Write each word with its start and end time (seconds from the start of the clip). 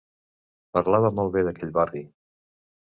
Parlava 0.79 1.13
molt 1.19 1.37
bé 1.37 1.47
d'aquell 1.49 1.77
barri. 1.79 2.05